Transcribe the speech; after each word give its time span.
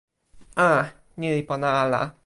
a. 0.67 0.69
ni 1.19 1.27
li 1.35 1.41
pona 1.49 1.69
ala. 1.83 2.01